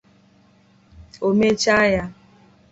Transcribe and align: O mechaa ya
O 1.27 1.27
mechaa 1.39 1.79
ya 1.95 2.03